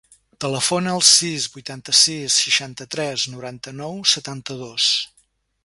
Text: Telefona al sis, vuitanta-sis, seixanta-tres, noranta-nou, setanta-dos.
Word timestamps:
Telefona 0.43 0.93
al 0.93 1.03
sis, 1.09 1.45
vuitanta-sis, 1.57 2.39
seixanta-tres, 2.45 3.29
noranta-nou, 3.35 4.03
setanta-dos. 4.17 4.91